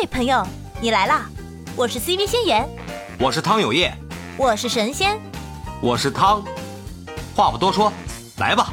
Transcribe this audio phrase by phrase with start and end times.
[0.00, 0.42] 嘿，朋友，
[0.80, 1.28] 你来啦！
[1.76, 2.66] 我是 CV 仙言，
[3.18, 3.92] 我是汤有业，
[4.38, 5.20] 我是神仙，
[5.82, 6.42] 我是汤。
[7.36, 7.92] 话不多说，
[8.38, 8.72] 来吧，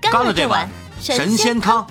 [0.00, 0.70] 干了这碗
[1.00, 1.84] 神仙汤。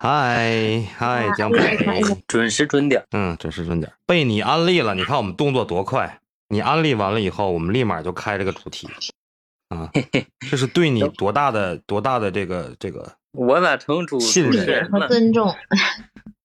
[0.00, 1.78] 嗨嗨，江北，
[2.26, 3.92] 准时准点，嗯，准时准点。
[4.04, 6.18] 被你安利了，你看我们动作多快！
[6.48, 8.88] 你安利完了以后，我们立马就开这个主题。
[9.70, 9.90] 啊，
[10.50, 15.52] 这是对你多大的多大的这个这个，我咋成主信任和尊 重？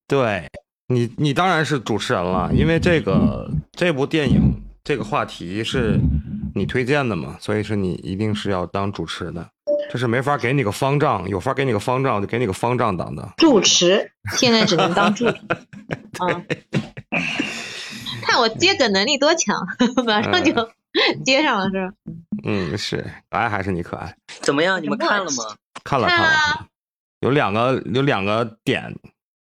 [0.07, 0.49] 对
[0.87, 4.39] 你，你当然是主持人了，因为这个这部电影
[4.83, 5.99] 这个话题是
[6.53, 9.49] 你推荐的嘛，所以说你一定是要当主持的。
[9.91, 15.37] 这是没法给你个方丈，有法给你个方丈就给你个方丈当的主持，现在只能当助理。
[16.19, 16.41] 啊，
[18.21, 19.55] 看我接梗能力多强，
[20.05, 20.53] 马上就
[21.25, 21.93] 接上了，是吧？
[22.43, 22.97] 嗯，是
[23.29, 24.15] 可爱还是你可爱？
[24.41, 24.81] 怎么样？
[24.81, 25.43] 你们看了吗？
[25.83, 26.67] 看了看了，
[27.19, 28.95] 有两个有两个点，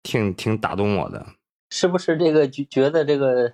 [0.03, 1.25] 挺挺打动我的。
[1.69, 3.51] 是不是这个觉觉得这个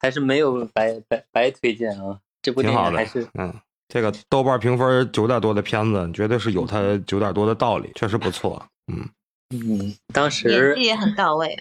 [0.00, 2.18] 还是没有白白白推荐啊？
[2.42, 3.52] 这部电影还是嗯，
[3.88, 8.64] 这个豆瓣评分九点多的片子，绝对是有它九点多的道理，确实不错。
[8.92, 9.08] 嗯
[9.50, 11.56] 嗯，当时演技也很到位。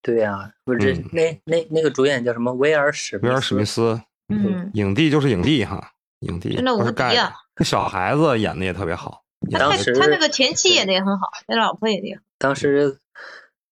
[0.00, 2.52] 对呀，不是那那那个主演叫什么？
[2.54, 5.92] 威尔史威尔史密斯，嗯，影帝就是影帝哈。
[6.20, 7.32] 影帝真的无敌啊！
[7.54, 9.22] 这小孩子演的也特别好。
[9.52, 12.22] 当时他那个前妻演的也很好，他老婆演的也好。
[12.38, 12.98] 当时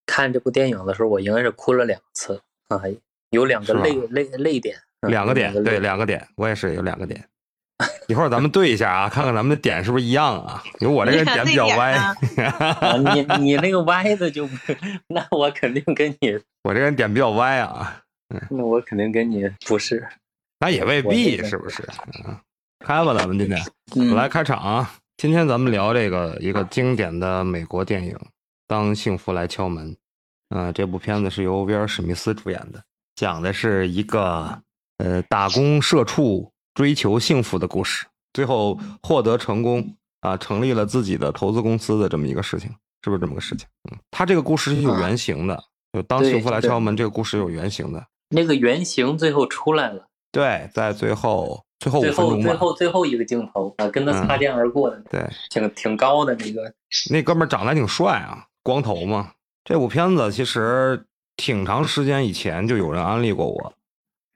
[0.07, 2.81] 看这部电影的时候，我应该是哭了两次啊，
[3.31, 7.25] 有两个泪泪泪点，两个点，对，两个点，我也是有两个点。
[8.07, 10.63] 一会儿咱们对一下啊，看看咱们的点是不是一样啊？
[10.79, 11.99] 因为我这个 点比较歪。
[12.99, 14.49] 你 你那个歪的就，
[15.09, 18.05] 那我肯定跟你，我这个人点比较歪啊。
[18.51, 20.07] 那我肯定跟你不是。
[20.59, 21.87] 那也未必是不是？
[22.85, 23.63] 开吧，咱们今天
[24.11, 24.91] 我来开场啊。
[25.17, 28.13] 今天咱们聊这个一个经典的美国电影
[28.67, 29.91] 《当幸福来敲门》。
[30.51, 32.83] 嗯，这部片子是由威尔史密斯主演的，
[33.17, 34.63] 讲的是一个
[34.99, 42.71] 呃打工社畜追求幸福的故事，最后获得成功啊，成立了自己的投资公司的这么一个事情，
[43.03, 43.67] 是不是这么个事情？
[43.91, 48.07] 嗯，他这个故事是有原型的，就《当幸福来敲门》这个故事有原型的。
[48.29, 50.09] 那个原型最后出来了。
[50.37, 56.71] 对，在最后最后最后最后最后一个镜头啊，跟他擦肩而过的，对，挺挺高的那个，
[57.11, 59.33] 那哥们长得还挺帅啊，光头嘛。
[59.65, 61.03] 这部片子其实
[61.37, 63.73] 挺长时间以前就有人安利过我，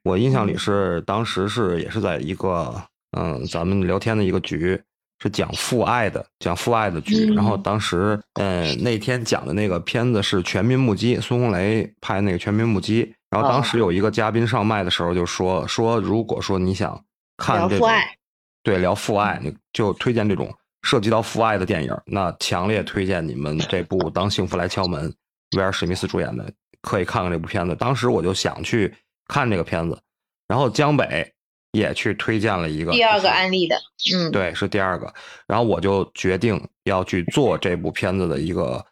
[0.04, 2.74] 我印象里是当时是也是在一个
[3.16, 4.80] 嗯咱们聊天的一个局，
[5.22, 7.32] 是讲父爱的，讲父爱的局。
[7.34, 13.04] 然后当时嗯那天讲的那个片子是《全民目击》，孙红雷拍那个《全民目击》。
[13.30, 17.00] 然后当时有一个嘉宾上麦的时候就说说，如果说你想
[17.36, 17.88] 看这种，
[18.64, 20.52] 对聊父爱，你就推荐这种
[20.82, 25.08] 涉及到父爱的电影，那强烈推荐你们这部《当幸福来敲门》，
[25.56, 26.52] 威尔史密斯主演的，
[26.82, 27.76] 可以看看这部片子。
[27.76, 28.92] 当时我就想去
[29.28, 29.96] 看这个片子，
[30.48, 31.32] 然后江北
[31.70, 33.76] 也去推荐了一个第二个案例的，
[34.12, 35.14] 嗯，对，是第二个。
[35.46, 38.84] 然后我就决定要去做这部片子的一个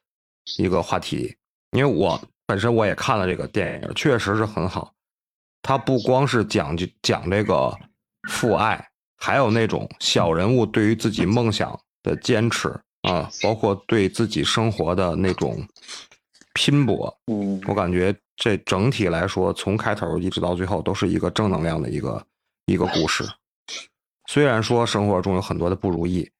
[0.59, 1.34] 一个话题，
[1.72, 2.20] 因为我。
[2.48, 4.94] 本身我也看了这个电影，确实是很好。
[5.60, 7.70] 它不光是讲讲这个
[8.26, 8.82] 父爱，
[9.19, 12.69] 还有那种小人物对于自己梦想的坚持
[13.03, 15.62] 啊，包括对自己生活的那种
[16.54, 17.14] 拼搏。
[17.26, 22.25] 嗯，我感觉这整体来说，从开头一直到最后，都是一个正能量的一个
[22.64, 23.28] 一个故事。
[24.26, 26.31] 虽然说生活中有很多的不如意，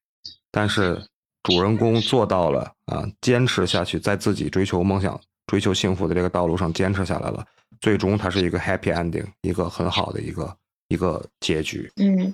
[0.51, 1.07] 但是
[1.43, 5.21] 主人公做到了啊，坚持下去，在自己追求梦想。
[5.49, 7.45] 追求幸福的这个道路上坚持下来了，
[7.81, 10.55] 最终它是一个 happy ending，一个很好的一个
[10.89, 11.91] 一个结局。
[11.97, 12.33] 嗯，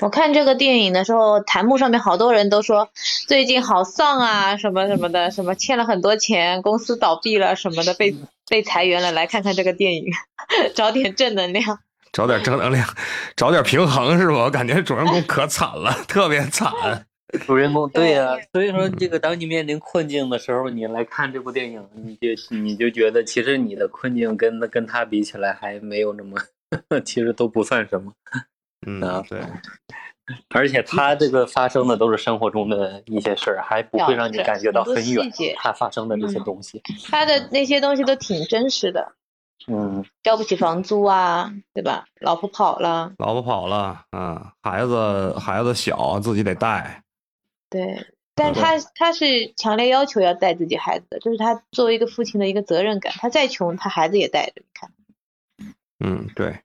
[0.00, 2.88] 我看这个电影的时候，弹幕上面好多人都说
[3.28, 8.16] 最近好丧啊，什么什么的，什么欠了很多钱，公司倒闭了什么的，被
[8.48, 10.06] 被裁员了，来看看这个电影，
[10.74, 11.78] 找点正能量，
[12.12, 12.88] 找点正能量，
[13.36, 14.44] 找点平衡是吧？
[14.44, 16.72] 我感觉主人公可惨了，特别惨。
[17.46, 26.38] 主人公对呀，所以说这个当你面临困境的时候，你来看这部电影，你就你就觉得其实你的困境跟跟他比起来还没有那么，
[27.04, 28.12] 其实都不算什么。
[28.86, 29.40] 嗯， 对。
[30.50, 35.26] 而且他这个发生的都是生活中的一些事儿，还不会让你感觉到很远。
[35.56, 39.12] 他发生的那些东西，他的那些东西都挺真实的。
[39.66, 42.04] 嗯，交不起房租啊，对吧？
[42.20, 47.02] 老婆跑了，老婆跑了，嗯，孩子孩子小，自己得带。
[47.70, 53.12] 对，但是他他是强烈要求要带自己孩子的，这是他作为一个父亲的一个责任感。
[53.18, 54.52] 他再穷，他孩子也带着。
[54.56, 54.90] 你看，
[56.00, 56.60] 嗯，对。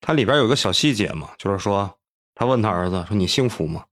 [0.00, 1.98] 他里边有个小细节嘛，就是说
[2.34, 3.84] 他问他儿子说：“你幸福吗？”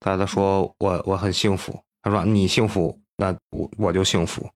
[0.00, 4.46] 他他说我我很幸福，他说你幸福，那我我就幸福。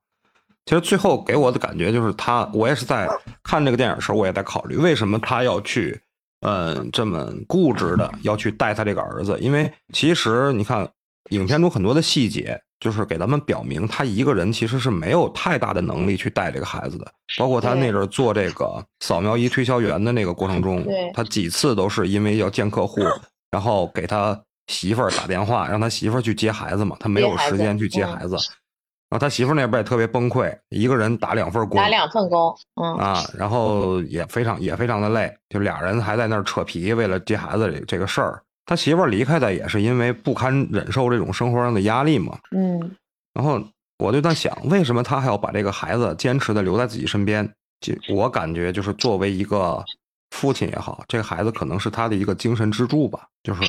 [0.67, 3.09] 其实最后给我的感觉就是他，我也是在
[3.43, 5.99] 看这个电影的时候，我也在考虑为什么他要去，
[6.41, 10.89] 嗯，这么固执的要去带他这个儿子，因为其实你看
[11.31, 23.03] 影片中很多的细节，就是给咱们表明他一个人其实是没有太大的能力去带这个孩子的，包括他那阵儿做这个扫描仪推销员的那个过程中，他几次都是因为要见客户，
[23.51, 28.37] 然后给他媳妇儿打电话，让他媳妇儿去接孩子嘛，他没有时间去接嗯孩子。
[29.11, 38.43] 然后他媳妇那边也特别崩溃，一个人打两份工，打两份工，嗯，啊，然后也非常也非常的累，就俩人还在那儿扯皮，为了接孩子这这个事儿。
[38.67, 42.39] 他媳妇离开的也是因为不堪忍受这种生活上的压力嘛。
[42.55, 42.79] 嗯，
[43.33, 43.59] 然后
[43.99, 47.51] 我就在想，为什么他还要把这个孩子坚持的留在自己身边？
[47.81, 49.83] 就我感觉，就是作为一个
[50.33, 53.63] 父亲也好，这个孩子可能是他的一个精神支柱吧，就是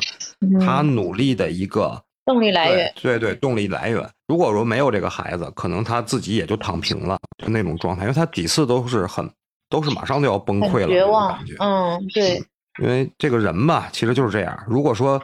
[0.60, 4.08] 他嗯努力的一个动力来源，对对对，动力来源。
[4.28, 8.04] 如果说没有这个孩子，可能他自己也就躺平了，就那种状态。
[8.04, 9.28] 因为他几次都是很，
[9.70, 12.36] 都是马上就要崩溃了绝望感觉。，嗯，对，
[12.82, 14.64] 因为这个人吧，其实就是这样。
[14.68, 15.20] 如果说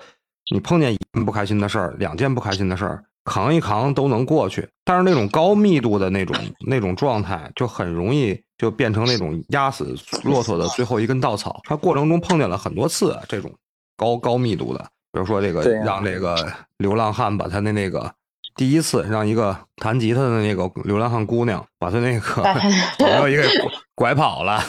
[0.52, 4.68] 你碰见一件不开心的事儿，两件不开心的事儿，扛一扛都能过去。
[4.84, 11.62] 但是那种高密度的那种 那种状态，就很容易就变成那种压死骆驼的最后一根稻草。
[11.66, 13.54] 他过程中碰见了很多次这种
[13.96, 16.36] 高高密度的，比如说这个让这个
[16.78, 18.12] 流浪汉把他的那个
[18.58, 22.44] 第一次让一个弹吉他的那个流浪汉姑娘把他那个
[23.00, 23.44] 朋友一个
[23.96, 24.62] 拐跑了。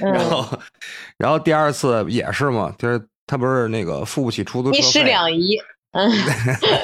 [0.00, 0.58] 然嗯，后，
[1.18, 5.58] 然后第二次也是嘛，就是他不是那个付不起出租车一尸费，两遗，
[5.92, 6.10] 嗯，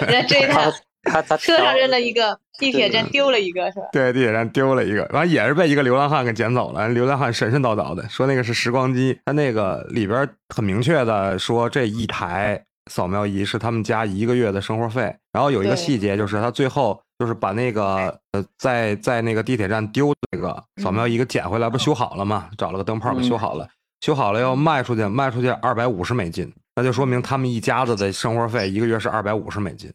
[0.09, 0.71] 人家追他，
[1.05, 3.87] 他他车上扔了一一个，地铁站丢了一个，是吧？
[3.93, 6.87] 对，地铁站丢了一个，完也是被一个流浪汉给捡走了。
[6.89, 15.15] 流浪汉神神叨叨的说那个是时光机，他那个里边很明确的说这一台扫描仪是他们家一个月的生活费。
[15.33, 22.49] 然后有一个细节就是他最后就是把那个呃在在那个地铁站丢的那个扫描仪给捡回来，不修好了吗？
[22.57, 23.69] 找了个灯泡给修好了，
[24.01, 29.93] 修好了要卖出去，卖出去二百五十美金，那就说明他们一家子的生活费一个月是二百五十美金。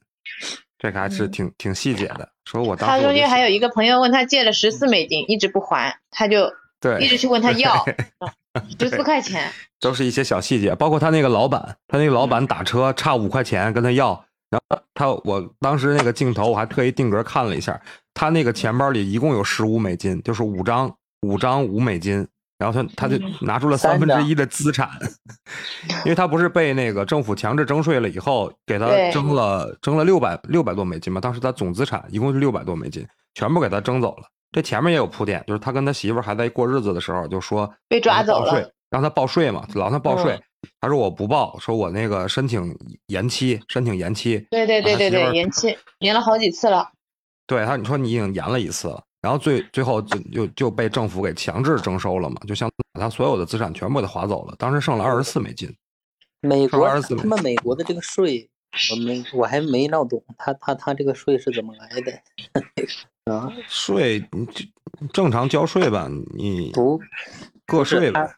[0.78, 2.28] 这个还是挺挺细节的。
[2.46, 7.86] 说我当他时我就想中间还有一个朋友问他借了十四美金，一直不还，他就对一直去问他要
[8.80, 9.50] 十四块钱，
[9.80, 17.80] 都是一些小细节，包括他那个老板，他那个老板打车差五块钱跟他要，然后他我当时那个镜头我还特意定格看了一下，
[18.14, 22.28] 他那个钱包里一共有十五美金，就是五张五张五美金，
[22.58, 24.90] 然后他他就拿出了三分之一的资产，
[26.04, 34.24] 因为他不是被那个政府强制征税了以后，给他征了征了六百六百多美金嘛，当时他总资产一共是六百多美金，全部给他征走了。
[34.52, 38.72] 这前面也有铺垫，就是他跟他媳妇儿还在过日子的时候，就说被抓走让他报税了。
[38.90, 40.34] 让他报税嘛，老让他报税。
[40.34, 40.42] 嗯
[40.80, 42.72] 他说我不报，说我那个申请
[43.08, 44.46] 延期，申请延期。
[44.52, 46.88] 对对对对对，延期延了好几次了。
[47.48, 55.68] 对他，你说你已经延了一次了，然后最最后就就就被政府给强制征收了嘛，就像把他所有的资产全部给他划走了，当时剩了二十四美金。
[56.42, 58.48] 美国二十四美他们美国的这个税，
[58.92, 62.12] 我没我还没闹懂，他他他这个税是怎么来的？
[63.32, 64.24] 啊，税
[65.14, 67.00] 正常交税吧，你不
[67.66, 68.36] 个税呗。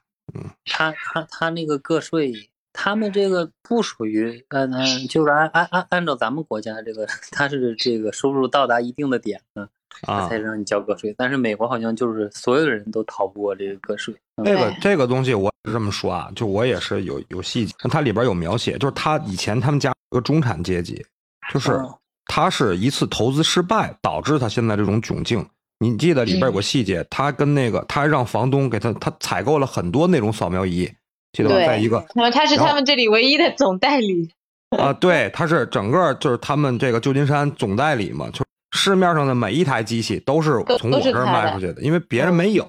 [0.66, 2.34] 他他他那个个税，
[2.72, 9.68] 他们这个不属于嗯嗯，就是按按按按照咱们国家这个， 他是这个收入到达一定的点呢，
[10.02, 11.14] 他啊才，让你交个税。
[11.18, 14.14] 但是美国好像就是所有人都逃不过这个个税。
[14.38, 21.06] 嗯这个这个东西我是这么说啊，就我也是有有细节，它里边有描写，就是他以前他们家有个中产阶级，
[21.52, 21.94] 就是嗯
[22.26, 25.46] 他是一次投资失败导致他现在这种窘境。
[25.80, 30.90] 你记得里边有个细节，他跟那个他让房东给他他采购了很多那种扫描仪，
[31.34, 31.56] 记得吧？
[31.56, 34.32] 在一个那么他是他们这里唯一的总代理。
[34.80, 42.68] 啊，对，他是整个就是他们这个旧金山总代理嘛，就市面上的每一台机器都是从我这卖出去的，因为别人没有。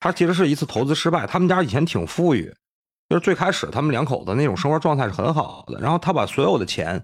[0.00, 2.52] 他其实是一次投资失败，他们家以前挺富裕，
[3.08, 7.02] 就是最开始他们两口子那种生活状态是很好的，然后他把所有的钱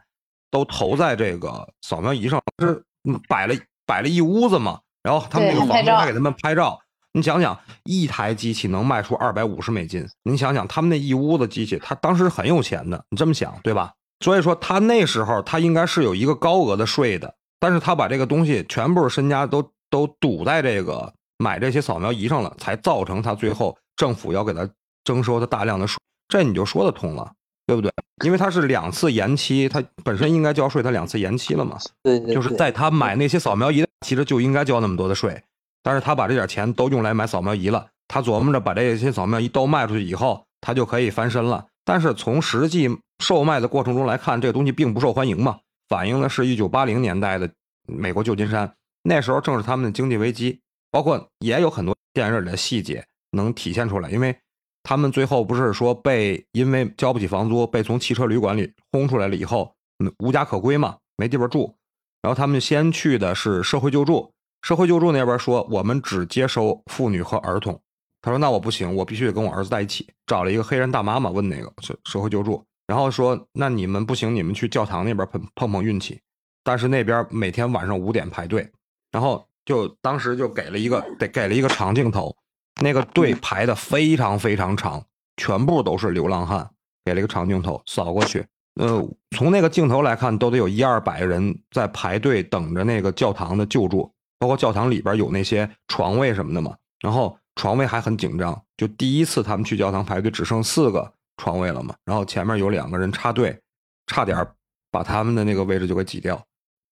[0.54, 6.78] 都投在这个扫描仪上，是嗯摆了摆了一屋子嘛，然后他们那个房东还给他们拍照。
[7.12, 13.92] 你想想，一台机器能卖出二百五十美金，你想想他们那一屋子机器，他当时很有钱的，你这么想对吧？
[14.20, 24.68] 所以说他那时候他应该是有一个高额的税的，但是他把这个东西全部身家都都赌在这个买这些扫描仪上了，才造成他最后政府要给他
[25.02, 27.32] 征收他大量的税，这你就说得通了，
[27.66, 27.90] 对不对？
[28.24, 35.42] 因为他是两次延期，他本身应该交税，他两次延期了嘛，对对，对就是在他买那些扫描仪，其实就应该交那么多的税，
[35.82, 41.66] 但是他把这点钱都用来买扫描仪了，他琢磨着把这些扫描仪都卖出去以后，他就可以翻身了。
[41.84, 47.50] 但是从实际售卖的过程中来看，这个东西并不受欢迎嘛，反映的是一九八零年代的
[47.86, 54.34] 美国旧金山，那时候正是他们的经济危机，包括也有很多电影里的细节能体现出来，因为
[54.84, 59.74] 他们最后不是说被因为交不起房租，被从汽车旅馆里轰出来了以后，
[60.20, 61.74] 无家可归嘛，没地方住，
[62.22, 64.30] 然后他们先去的是社会救助，
[64.62, 67.80] 社会救助那边说我们只接收妇女和儿童，
[68.22, 72.64] 他说那我不行，我必须得跟我儿子在一起，找了一个黑人大妈妈问那个社社会救助。
[72.86, 76.20] 然后说，那你们不行，你们去教堂那边碰碰碰运气。
[76.62, 78.70] 但是那边每天晚上五点排队，
[79.10, 82.34] 然后就当时就给了一个得给了一个长镜头，
[82.80, 85.04] 那个队排的非常非常长，
[85.36, 86.70] 全部都是流浪汉，
[87.04, 88.44] 给了一个长镜头扫过去。
[88.80, 96.74] 呃，从那个镜头来看，都得有一二百人在排队等着那个教堂的救助，包括教堂里边有那些床位什么的嘛。
[97.00, 101.12] 然后床位还很紧张，就第一次他们去教堂排队，只剩四个。
[101.36, 103.58] 床位了嘛，然后前面有两个人插队，
[104.06, 104.46] 差点
[104.92, 106.40] 把他们的那个位置就给挤掉。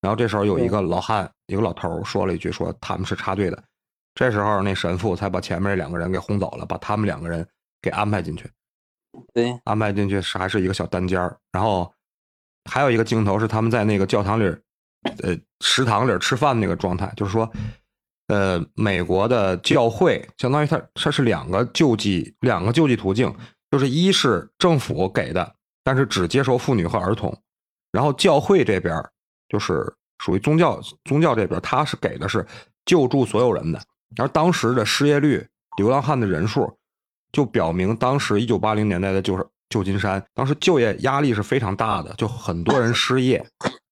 [0.00, 3.62] 然后这时候有一个老汉，一个老头说了一句：“说他们是插队的。”
[4.14, 7.46] 这时候那神父才把前面这两个人给轰走了，把他们两个人
[7.80, 8.50] 给安排进去。
[9.34, 11.92] 对，安排进去是还是一个小单间然后
[12.70, 14.44] 还有一个镜头是他们在那个教堂里，
[15.22, 17.50] 呃，食堂里吃饭那个状态，就是说，
[18.28, 23.34] 呃，美国的教会相当于它它是两个救济两个救济途径。
[23.70, 27.34] 就是一是政府给的，但是只接受妇女和儿童，
[27.90, 29.02] 然后教会这边
[29.48, 32.46] 就是属于宗教宗教这边，他是给的是
[32.84, 33.80] 救助所有人的。
[34.16, 36.78] 而当时的失业率、流浪汉的人数，
[37.32, 43.44] 就表明当时一九八零年代的就是旧金山，当时就业压力是非常大的，就很多人失业。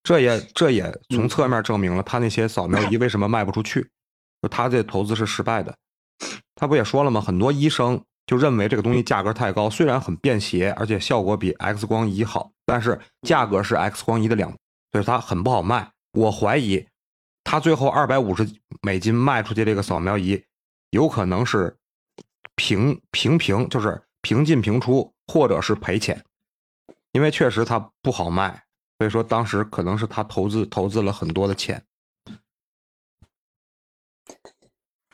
[0.03, 3.89] 这也这也从侧面证明了他那些扫描仪为什么卖不出去，
[4.43, 5.75] 就他这投资是失败的。
[6.55, 7.21] 他不也说了吗？
[7.21, 8.03] 很多医生。
[8.27, 14.55] 就认为这个东西价格太高，虽然很便携，而且效果比 X 光仪好，但是价格是 X 光仪的两，
[14.93, 15.91] 所以它很不好卖。
[16.13, 16.87] 我怀疑，
[17.51, 18.49] 他最后二百五十
[18.81, 20.41] 美金卖出去这个扫描仪，
[20.91, 21.77] 有可能是
[22.55, 26.25] 平平平，就是平进平出，或者是赔钱，
[27.11, 28.63] 因为确实他不好卖。
[28.99, 31.83] 所以说当时可能是他投资投资了很多的钱。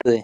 [0.05, 0.23] 对。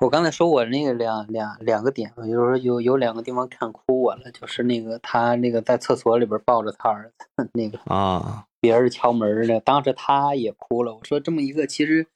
[0.00, 10.94] 我刚才说我那个两两两个点，就是说有有两个地方看哭我了，就是那个他那个在厕所里边抱着他儿子那个啊，别人敲门呢，当时他也哭了。
[10.94, 12.06] 我说这么一个，其实，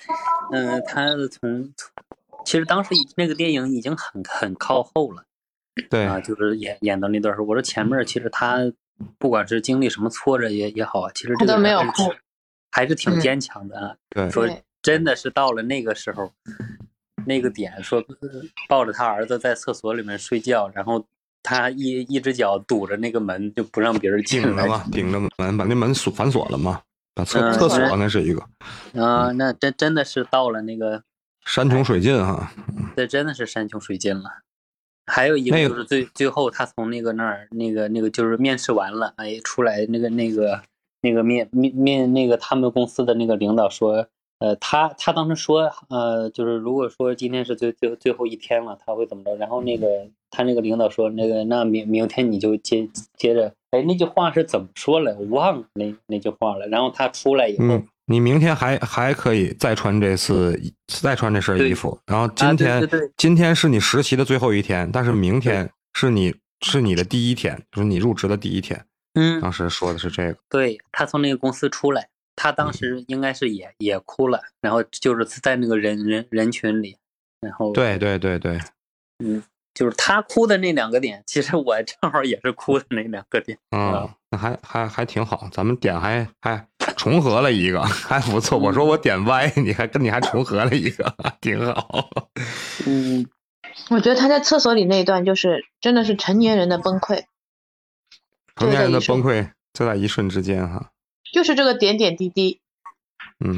[0.52, 1.72] 嗯，他从
[2.44, 5.24] 其实当时那个电影已经很很靠后了，
[5.90, 8.58] 对啊，就是演演到那段时候，我说前面其实他
[9.18, 12.12] 不管是经历什么挫折也也好啊，其实这个都没有哭，
[12.70, 13.96] 还是挺坚强的啊。
[14.10, 14.48] 对，说
[14.82, 16.32] 真的是到了那个时候。
[17.26, 18.04] 那个点说
[18.68, 21.06] 抱着他儿子在厕所里面睡觉，然后
[21.44, 26.80] 他一一只脚堵着那个门，就不让别人进来嘛，顶着门把那门锁反锁了嘛，
[27.14, 28.42] 把厕厕所那是一个
[29.00, 31.02] 啊，那真真的是到了那个
[31.44, 32.50] 山穷水尽哈，
[32.96, 34.24] 这真的是山穷水尽了。
[35.06, 40.62] 还有一个就是最最后他从那个那儿那个那个就是面试完了，哎，出来那个那个
[41.02, 44.08] 那个面面面那个他们公司的那个领导说。
[44.44, 49.34] 呃，他他当时说，呃，就是如果说今天是最最最后一天了，他会怎么着？
[49.36, 49.86] 然后那个
[50.30, 52.86] 他那个领导说，那个那明明天你就接
[53.16, 55.14] 接着，哎，那句话是怎么说来？
[55.14, 56.66] 我忘了那那句话了。
[56.68, 61.98] 然后他出来以后，嗯你明天还还可以再穿这次再穿这身衣服。
[62.04, 62.86] 然后今天
[63.16, 68.84] 今天是你实习的最后一天，但是明天是你是你的第一天，就是你入职的第一天。
[69.14, 70.36] 嗯，当时说的是这个。
[70.50, 72.06] 对他从那个公司出来。
[72.36, 76.96] 他当时应该是也也哭了，然后就是在那个人人人群里，
[77.40, 78.58] 然后对对对对，
[79.24, 88.58] 嗯，就是他哭的那两个点，其实我正好也是哭的那两个点，嗯，那还还还挺好，咱们点还还重合了一个， 还不错。
[88.58, 92.08] 我说我点歪，你还跟你还重合了一个， 挺好。
[92.86, 93.26] 嗯，
[93.90, 97.24] 我觉得他在厕所里那一段就是真的是成年人的崩溃，
[98.56, 100.90] 成年人的崩溃就在一瞬之间哈。
[101.34, 102.60] 就是这个点点滴滴，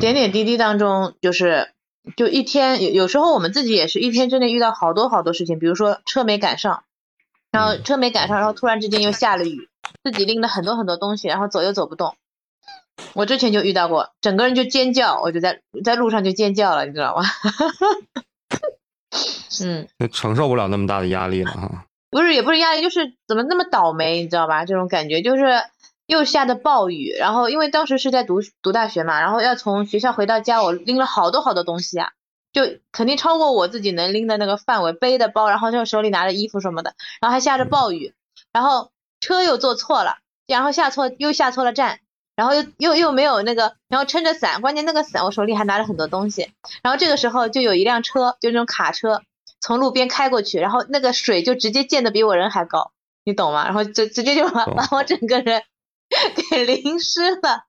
[0.01, 1.75] 点点滴滴当中，就是
[2.17, 6.85] 就一天有有时候我们自己也是一天之内遇到好多好多事情，比如说车没赶上，
[7.53, 9.69] 然后车没赶上，然后突然之间又下了雨，
[10.03, 12.17] 自己拎了很多很多东西，然后走又走不动。
[13.13, 17.25] 我之前就遇到过，整个人就尖叫，我就在在路上就尖叫了，你知道吗？
[19.63, 21.85] 嗯，承受不了那么大的压力了哈。
[22.09, 24.65] 不是，也不是压力，就是怎么那么倒霉，你知道吧？
[24.65, 25.43] 这种感觉就是。
[26.07, 32.13] 又下的暴雨，然后因为当时是在读读大学嘛，然后要从学校回到家，我拎了好多好多东西啊，
[32.53, 38.15] 就肯定超过我自己能拎的那个范围，背的包，然后就手里拿着衣服什么的，然后还下着暴雨，
[38.53, 41.99] 然后车又坐错了，然后下错又下错了站，
[42.37, 49.23] 然后又又又没有那个，然后撑着伞，关键那个伞我手里还拿着很多东西，然后这个时候就有一辆车，就那种卡车
[49.61, 52.93] 从路边开过去，然后那个水就直接溅的比我人还高，
[53.25, 53.65] 你懂吗？
[53.65, 55.65] 然后就直接就把把我整个人
[56.51, 57.65] 给淋湿了，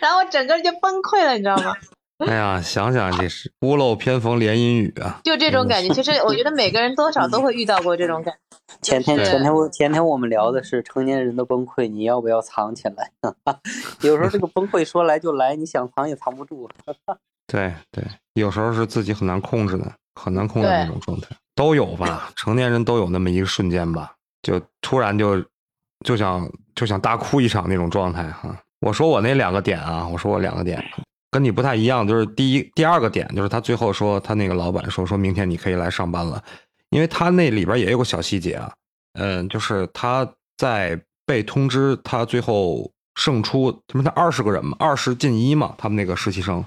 [0.00, 1.74] 然后我整个人就崩溃了，你知道吗？
[2.26, 5.20] 哎呀，想想这是屋漏偏逢连阴雨啊！
[5.22, 8.58] 就这种感觉，其实我觉得每个人多少都会遇到过这种感觉。
[8.82, 13.12] 前天前天我前天我们聊的是成年人的崩溃，你要不要藏起来？
[14.02, 16.68] 有时候这个崩溃说来就来，你想藏也藏不住。
[17.46, 18.04] 对对，
[18.34, 22.32] 有时候是自己很难控制的，很难控制那种状态，都有吧？
[22.34, 25.40] 成年人都有那么一个瞬间吧，就突然就
[26.04, 28.56] 就想就想大哭一场那种状态哈。
[28.80, 30.82] 我说我那两个点啊，我说我两个点
[31.30, 36.42] 跟你不太一样，就是第一第二个点就是他最后说他那个老板说说明天你可以来上班了，
[36.90, 38.72] 因为他那里边也有个小细节啊，
[39.14, 40.26] 嗯，就是他
[40.56, 46.64] 在被通知他最后胜出，他们才二十个人嘛，二十进一嘛，他们那个实习生，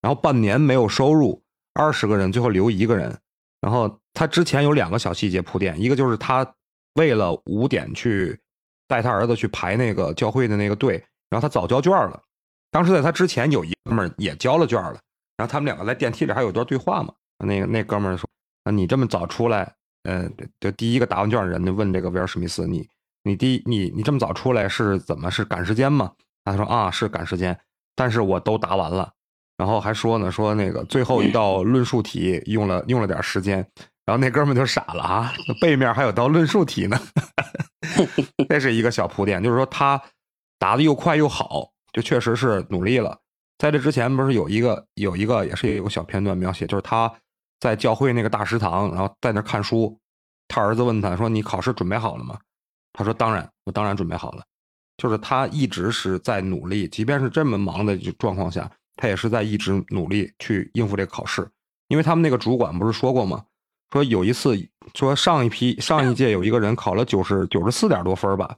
[0.00, 1.40] 然后半年没有收入，
[1.74, 3.16] 二十个人最后留一个人，
[3.60, 6.46] 然后他之前有两个小细节铺垫，一个就是他
[6.94, 8.38] 为了五点去
[8.86, 10.94] 带他儿子去排那个教会的那个队，
[11.30, 12.20] 然后他早交卷了。
[12.70, 14.98] 当时在他之前有一哥们儿也交了卷了，
[15.36, 17.12] 然后他们两个在电梯里还有段对话嘛。
[17.44, 18.28] 那个那哥们儿说
[18.64, 19.74] ：“啊，你这么早出来，
[20.04, 20.28] 呃，
[20.60, 22.88] 就第一个答完卷的人就问这个威尔史密斯，你
[23.24, 26.12] 你第你你这么早出来是怎么是赶时间吗？”
[26.44, 27.58] 他说：“啊，是赶时间，
[27.94, 29.12] 但是我都答完了。”
[29.58, 33.64] 然后还说呢，说那个最后一道论述题用了用了点时间，
[34.04, 37.00] 然后那哥们就傻了啊，背面还有道论述题呢，
[38.48, 40.02] 这是一个小铺垫，就是说他
[40.58, 43.18] 答的又快又好，就确实是努力了。
[43.58, 47.12] 在这之前不是有一个有一个也是有个小片段描写，就是他
[47.60, 49.96] 在教会那个大食堂，然后在那看书，
[50.48, 52.36] 他儿子问他说：“你考试准备好了吗？”
[52.92, 54.42] 他说：“当然，我当然准备好了。”
[54.98, 61.48] 就是他一直是在努力，即便是这么忙的状况下，他也是在一直努力去应付这个考试。
[61.86, 63.44] 因为他们那个主管不是说过吗？
[63.92, 64.56] 说有一次，
[64.94, 68.56] 说上一批上一届有一个人考了九十九十四点多分吧，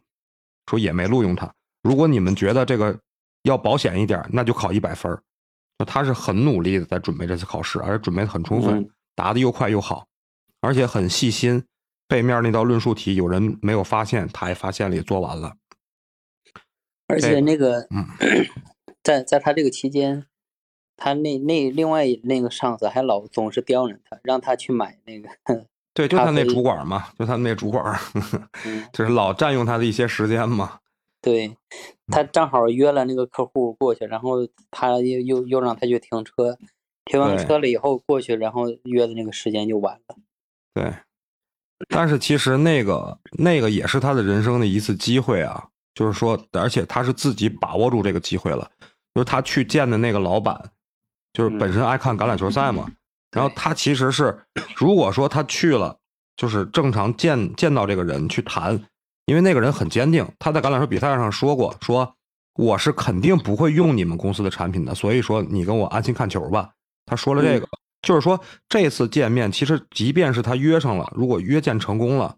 [0.66, 1.52] 说也没录用他。
[1.82, 2.96] 如果你们觉得这个
[3.42, 5.20] 要保险一点，那就考一百分儿。
[5.76, 10.06] 那他是很努力的在准备这次考试，而且准备的很充分嗯，答的又快又好，
[10.60, 11.64] 而且很细心。
[12.06, 15.56] 背面那道论述题有人没有发现，他也发现了，也做完了。
[17.08, 18.06] 而且那个嗯，
[19.02, 20.26] 在在他这个期间，
[20.96, 25.28] 他那那另外那个上司还老总是刁难他，让他去买那个，
[25.94, 27.98] 对，就他那主管嘛，就他那主管
[28.92, 30.78] 就是老占用他的一些时间嘛。
[31.20, 31.57] 对，
[32.09, 36.59] 他正好约了那个客户过去，然后他又又又让他去停车，
[37.07, 40.16] 停完车了以后过去，然后约的那个时间就晚了。
[40.74, 40.92] 对，
[41.88, 48.70] 但是其实那个那个也是他的人生的一次机会啊，就是说，而且他是自己把握住这个机会了，
[49.14, 50.72] 就是他去见的那个老板，
[51.34, 52.90] 就是本身爱看橄榄球赛嘛，
[53.32, 54.38] 然后他其实是，
[54.76, 55.94] 如果说他去了，
[56.36, 58.80] 就是正常见见到这个人去谈，
[59.26, 62.14] 因为那个人很坚定，他在橄榄球比赛上说过，说
[62.54, 66.70] 我是肯定不会用你们公司的产品的，所以说你跟我安心看球吧。
[67.04, 67.68] 他说了这个，
[68.02, 72.36] 就是说这次见面，其实即便是他约上了，如果约见成功了，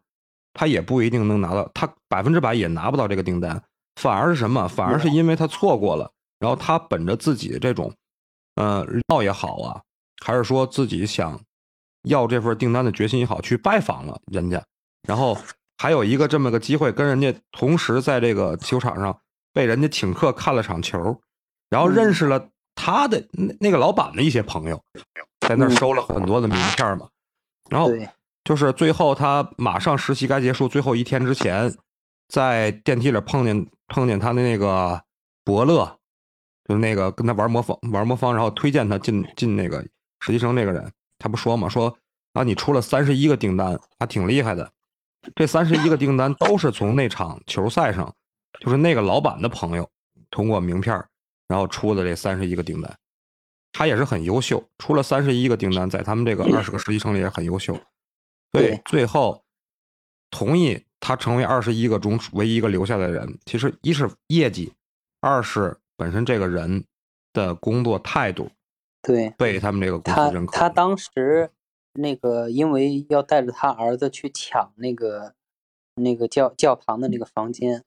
[0.54, 3.62] 他也不一定能拿到，他百分之百也拿不到这个订单，
[4.00, 4.66] 反而是什么？
[4.66, 7.92] 反而是因为他错过了，然后他本着自己的这种，
[8.56, 9.80] 呃，要也好啊，
[10.24, 11.40] 还是说自己想
[12.02, 14.62] 要这份订单的决心也好，去拜访了人家，
[15.06, 15.36] 然后
[15.78, 19.18] 还有一个这么个机会，跟人家同时在这个球场上
[19.52, 21.20] 被人家请客看了场球，
[21.70, 24.82] 然后认识了他的那那个老板的一些朋友，
[25.40, 27.08] 在那儿收了很多的名片嘛，
[27.70, 27.90] 然后，
[28.44, 31.74] 就是最后他马上实习该结束最后一天之前，
[32.28, 35.02] 在电梯里碰见碰见他的那个
[35.44, 35.98] 伯乐，
[36.68, 39.80] 就是那个跟他玩魔方玩魔方，然后推荐他进进那个
[40.20, 41.96] 实习生那个人，他不说嘛，说
[42.32, 44.72] 啊你出了三十一个订单，还挺厉害的。
[45.34, 48.14] 这三十一个订单都是从那场球赛上，
[48.60, 49.88] 就是那个老板的朋友
[50.30, 51.08] 通过名片儿，
[51.48, 52.96] 然后出的这三十一个订单。
[53.72, 57.74] 他也是很优秀，出了三十一个订单，在他们这个二十个实习生里也很优秀。
[58.52, 59.44] 所以对最后
[60.30, 64.72] 同意他成为二十一个中唯一一个留下来的人，其实一是业绩，
[65.20, 66.84] 二是本身这个人
[67.32, 68.50] 的工作态度
[69.02, 70.52] 对，被他们这个公他司认可。
[70.56, 71.50] 他当时
[71.94, 75.34] 那个因为要带着他儿子去抢那个
[75.94, 77.82] 那个教教堂的那个房间，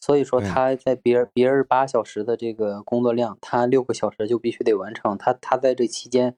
[0.00, 5.18] 所以说他在别人别人八小时的这个工作量，他六个小时就必须得完成。
[5.18, 6.36] 他他在这期间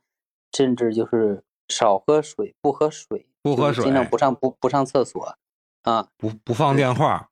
[0.53, 5.37] 甚至就是少喝水，不喝水，不喝水尽量不上不不上厕所
[5.83, 6.09] 啊。
[6.17, 7.31] 不不放电话，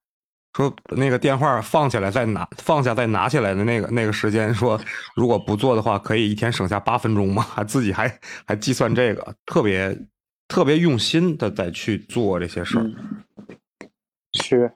[0.55, 4.81] 说那个电话放起来再拿放下再拿起来的那个那个时间，说
[5.15, 9.97] 如果不做的话，可以一天省下八分钟嘛，还自己还还计算这个，特别
[10.49, 12.83] 特别用心的在去做这些事儿。
[12.83, 13.25] 嗯
[14.33, 14.73] 是，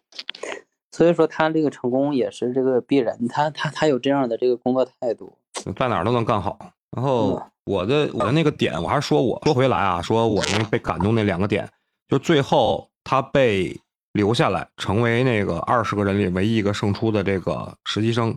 [0.91, 5.39] 所以说他这个成功也是这个必然，他他他有这样的这个工作态度，
[5.77, 6.59] 在哪儿都能干好。
[6.91, 11.69] 然后嗯我的我的那个点，我还是说我说回来啊，说我那被感动那两个点，
[12.09, 13.81] 就最后他被
[14.15, 18.37] 留下来，成为那个二十个人里唯一一个胜出的这个实习生，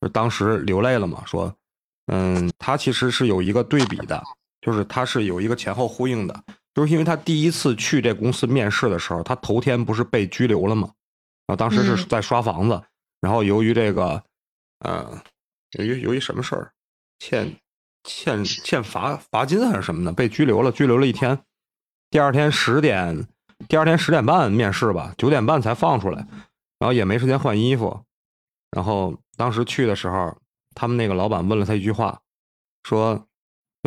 [0.00, 1.54] 就当时流泪了嘛，说，
[2.06, 4.22] 嗯，他其实是有一个对比的，
[4.60, 10.90] 就是他是有一个前后呼应的，就是因为他第一次去这公司面试的时候，他头天不是被拘留了吗？
[11.48, 12.80] 啊当时是嗯在刷房子，
[13.20, 14.22] 然后由于这个，
[14.80, 15.20] 呃，
[15.72, 16.72] 由于由于什么事儿，
[17.18, 17.52] 欠
[18.04, 21.36] 欠欠罚罚金还是什么的，被拘留了，拘留了一天。
[22.10, 23.26] 第二天十点，
[23.68, 26.18] 第二天十点半面试吧，九点半才放出来，
[26.78, 28.00] 然后也没时间换衣服。
[28.70, 30.36] 然后当时去的时候，
[30.74, 32.20] 他们那个老板问了他一句话，
[32.84, 33.26] 说：“，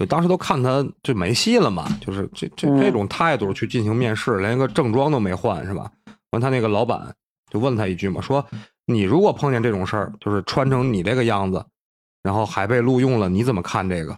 [0.10, 5.92] 当时都看他就没戏了嘛，就是这这这种态度去进行面试，连个正装都没换是吧？”
[6.32, 7.16] 完，他那个老板
[7.52, 8.46] 就问他一句嘛，说
[8.86, 11.64] ：“你如果碰见这种事儿，就是穿成你这个样子，
[12.24, 14.18] 然后还被录用了，你怎么看这个？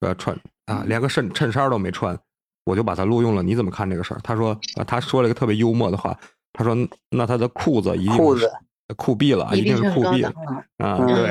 [0.00, 2.18] 呃，穿啊，连个衬衬衫都没穿，
[2.68, 6.14] 我就把他录用了，你怎么看这个事儿？”他说：“啊，他说了一个特别幽默的话，
[6.52, 6.76] 他说：
[7.08, 8.52] 那他的裤子一定是裤子
[8.96, 10.26] 酷毙了，一定是是酷毙
[10.76, 10.98] 啊！
[10.98, 11.30] 嗯对，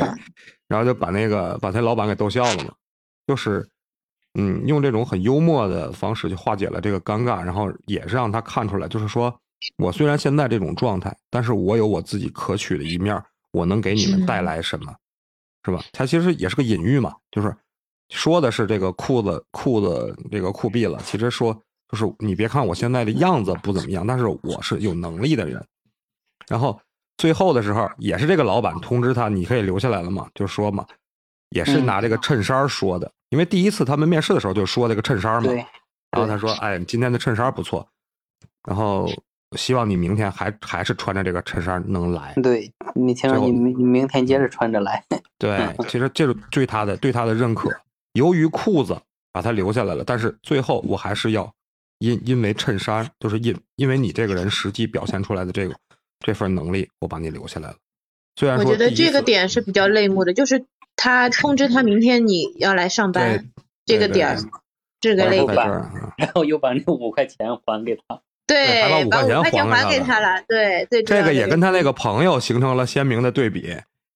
[0.67, 2.73] 然后就把那个把他老板给逗笑了嘛，
[3.27, 3.67] 就是
[4.33, 9.33] 嗯，用这种很幽默的方式就化解了这个尴尬，然后也是让他看出来，就是说
[9.77, 13.21] 我虽然现在这种状态，但是我有我自己可取的一面，
[13.51, 14.93] 我能给你们带来什么，
[15.65, 15.83] 是吧？
[15.91, 17.55] 他其实也是个隐喻嘛，就是
[18.09, 21.53] 说的是这个裤子裤子这个酷毙了，其实说
[21.89, 25.63] 就是你别看我现在的样子不怎么样，但是我是有能力的人。
[26.47, 26.79] 然后
[27.17, 30.85] 最后的时候，也是这个老板通知他，你可以留下来了嘛，就说嘛，
[31.49, 35.55] 也是拿这个衬衫说的，因为第一次他们面试的时候就说这个衬衫嘛，对，
[36.11, 37.85] 然后他说，哎，今天的衬衫不错，
[38.65, 39.09] 然后
[39.57, 42.33] 希望你明天还还是穿着这个衬衫能来。
[42.41, 45.03] 对你听说，你明你明天接着穿着来，
[45.37, 47.69] 对，其实这是对他的对他的认可。
[48.17, 48.99] 由于裤子
[49.31, 51.53] 把他留下来了，但是最后我还是要
[51.99, 55.75] 因因为衬衫，就是因因为你这个人实际表现出来的这个
[56.25, 57.75] 这份能力，我把你留下来了。
[58.35, 63.47] 虽然说我觉得这个点是比较泪目的，就是他通知他明天你要来上班
[63.85, 64.37] 这个点儿，
[64.99, 65.55] 这个泪点
[66.17, 70.43] 然后又把那五块钱还给他，对还把五块钱还给他了。
[70.47, 73.75] 对，对这个也跟他那个朋友形成了鲜明的对比。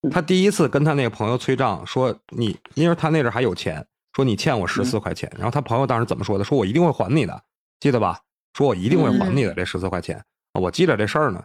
[0.10, 5.32] 他第一次跟他那个朋友催账，说你，因为他那阵还有钱，说你欠我十四块钱。
[5.36, 6.44] 然后他朋友当时怎么说的？
[6.44, 7.42] 说我一定会还你的，
[7.80, 8.20] 记得吧？
[8.54, 10.18] 说我一定会还你的这十四块钱，
[10.54, 11.42] 啊我记着这事儿呢。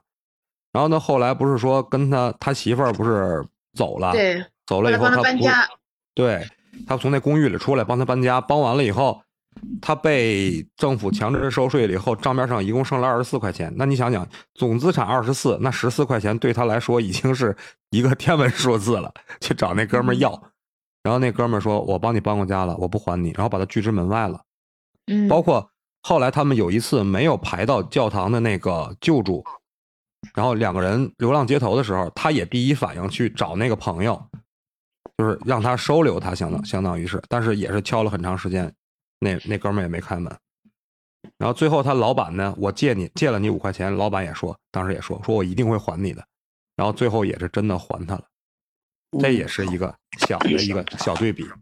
[0.73, 3.43] 然后呢，后来不是说跟他他媳妇儿不是
[3.75, 5.67] 走了，对，走了以后他搬家，
[6.15, 6.47] 对
[6.87, 9.23] 他从那公寓里出来帮他搬家，帮完了以后，
[9.81, 13.73] 他被政府强制收税了以后，账面上一共剩了二十四块钱。
[13.77, 17.57] 那你想想，总资产二十四，那十四块钱对他来说已经是
[17.91, 19.11] 一个 天文数字了。
[19.41, 20.31] 去找那哥们儿要，
[21.07, 24.43] 然后那哥们儿说：“我帮你搬过家了，我不还你。”然后把他拒之门外了。
[25.07, 25.71] 嗯，包括
[26.03, 29.45] 后来他们有一次没有排到教堂的那个救助，
[30.35, 34.21] 然后两个人流浪街头的时候，他也第一反应去找那个朋友，
[35.17, 38.75] 就是让他收留他，相当相当于是，但是也是敲了很长时间，
[39.21, 40.37] 那那哥们儿也没开门。
[41.39, 46.27] 然后最后他老板呢，我借你借了你五块钱，老板也说，当时也说，说我一定会还你的。
[46.75, 48.25] 然后最后也是真的还他了，
[49.21, 49.95] 这也是一个
[50.27, 51.47] 小的一个小对比。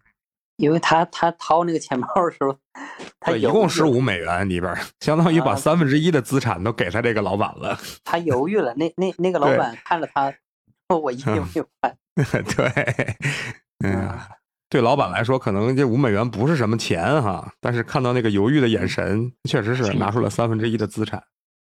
[0.57, 2.57] 因为他他掏那个钱包的时候，
[3.19, 7.77] 他对，一共十五美元里边儿，相当于把啊三分之一的资产都给他这个老板了。
[8.05, 10.33] 他犹豫了，那那那个老板看了他，
[10.89, 11.97] 说我一定会还，
[12.55, 13.17] 对，
[13.85, 14.29] 嗯啊，
[14.69, 21.21] 对老板来说，可能这五美元不是什么钱哈，但是看到那个犹豫的眼神，确实是拿出了三分之一的资产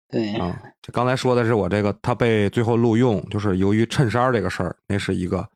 [0.10, 0.60] 对，啊。
[0.82, 5.48] 这刚才说的是我这个他被最后录用，就是由于衬衫这个事儿，那是一个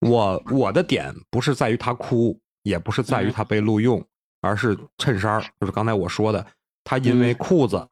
[0.00, 4.04] 我我的点不是在于他哭，也不是在于他被录用，
[4.40, 6.44] 而是衬衫儿，就是刚才我说的，
[6.84, 7.36] 他因为嗯。
[7.36, 7.86] 裤子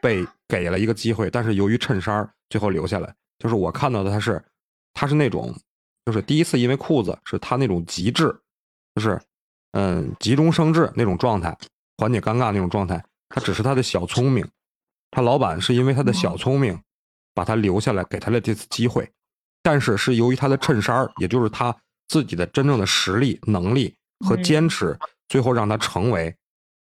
[0.00, 4.42] 被给了一个机会，但是由于衬衫儿最后留下来，就是我看到的他是
[4.92, 5.54] 他是那种，
[6.04, 8.34] 就是第一次因为裤子是他那种极致，
[8.94, 9.20] 就是
[9.72, 11.56] 嗯急中生智那种状态，
[11.98, 14.46] 缓解尴尬那种状态，他只是他的小聪明，
[15.10, 16.78] 他老板是因为他的小聪明
[17.34, 19.10] 把他留下来，给他了这次机会，
[19.64, 21.74] 但是是由于他的衬衫儿，也就是他
[22.06, 24.96] 自己的真正的实力、能力和坚持，
[25.26, 26.36] 最后让他成为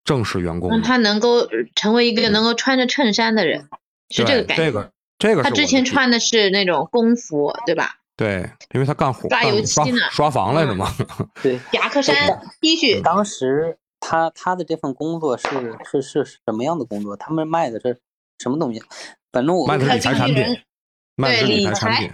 [0.04, 0.70] 正式员工。
[0.70, 3.68] 让他能够成为一个能够穿着衬衫的人，
[4.12, 4.64] 是这个对感觉。
[4.64, 7.96] 这个这个是他之前穿的是那种工服，对吧？
[8.16, 10.94] 对，因为他干活刷刷油漆呢嗯刷房来着嘛。
[11.42, 12.16] 对，夹克衫、
[12.62, 15.48] T 恤，当时他他的这份工作是
[15.84, 17.18] 是是什么样的工作？
[17.18, 18.00] 他们卖的是
[18.38, 18.84] 什么东西？
[19.32, 20.62] 反正我卖的是理财产品
[21.16, 22.12] 卖的是理对理财财产品。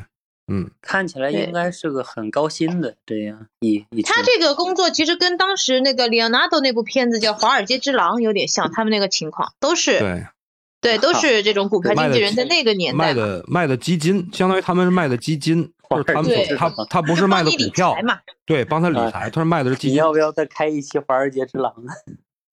[0.48, 10.26] 嗯，看起来应该是个很高薪的这样一一他这个工作其实跟当时那个里奥纳多那部片子叫《华尔街之狼》有点像，他们那个情况都是对，
[10.82, 18.20] 对都是这种股票经纪人在那个年代卖，的卖的基金，相当于他们是卖的基金，就是他们对他他不是卖的股票，嘛。
[18.46, 19.94] 对，帮他理财，他是卖的是基金。
[19.94, 21.94] 你要不要再开一期《华尔街之狼》呢？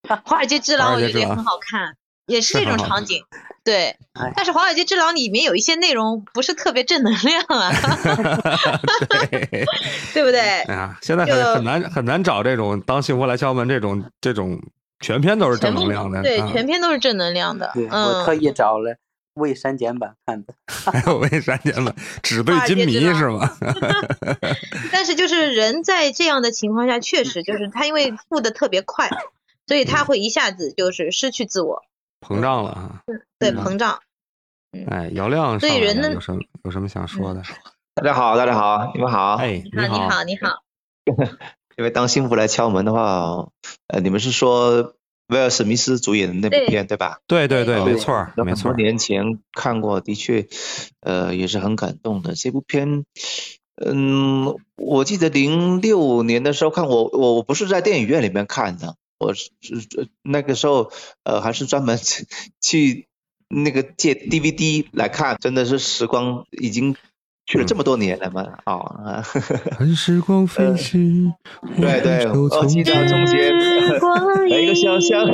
[0.25, 1.97] 华尔街之狼华尔街之狼我觉得也很好看，
[2.31, 3.23] 也是这种场景。
[3.63, 7.71] 对哎，但是华尔街之狼里面有一些内容不是特别正能量啊，
[9.31, 9.67] 对，
[10.15, 10.41] 对不对？
[10.41, 14.59] 哎呀，现在很很难很难找这种当幸福来敲门这种这种
[15.01, 17.71] 全篇都是正能量的，对，啊全篇都是正能量的。
[17.75, 18.97] 对我特嗯，意找了
[19.35, 20.55] 未删减版看的。
[20.91, 23.57] 还有未删减版纸对华尔金迷街之狼是吗？
[24.91, 29.11] 但是就是人在这样的情况下，确实就是他因为富的特别快，
[29.67, 31.83] 所以他会一下子就是失去自我，
[32.21, 33.03] 膨胀了啊！
[33.39, 33.99] 对嗯膨胀。
[34.89, 37.43] 哎，姚亮所以上来人呢有什么有什么想说的？
[37.95, 39.35] 大家好，大家好，你们好。
[39.35, 40.63] 哎，你好，你好，你好。
[41.77, 43.49] 因为当幸福来敲门的话，
[43.89, 44.95] 呃，你们是说
[45.29, 47.19] 威尔史密斯主演的那部片对吧？
[47.27, 50.47] 对对对，哦没错儿没错多年前看过，的确，
[51.01, 52.35] 呃，也是很感动的。
[52.35, 53.05] 这部片，
[53.83, 60.91] 嗯，我记得零六年的时候看，我我我不是在电影院里面看的，我是是那个时候，
[61.25, 61.99] 呃，还是专门
[62.61, 63.07] 去
[63.49, 66.97] 那个借 DVD 来看，真的是时光已经
[67.47, 69.23] 去了这么多年了嘛，啊、
[69.77, 71.33] 看时光飞逝，
[71.77, 73.53] 对 对，我记得中间
[74.49, 75.27] 来一个香香。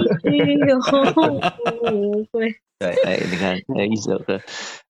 [2.79, 4.40] 对，哎，你看，哎，一首歌，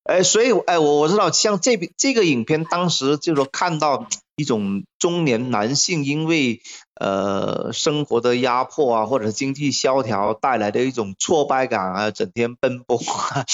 [0.02, 6.60] 哎，所以，哎，我我知道，像这部这个影片，当时就是说看到一种中年男性因为
[7.00, 13.44] 呃生活的压迫啊，或者经济萧条带来的一种挫败感啊，整天奔波啊，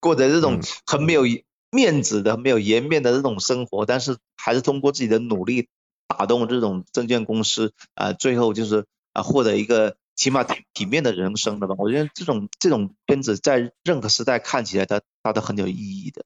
[0.00, 0.62] 过着这种嗯。
[0.84, 1.22] 很没有
[1.70, 5.68] 面子的、没有颜面的这种生活，但是还是通过自己的努力
[6.06, 11.74] 打动这种证券公司，啊、最后就是啊、获得一个起码体体面的人生了吧？
[11.78, 16.24] 我觉得这种这种片子在任何时代看起来它它都很有意义的。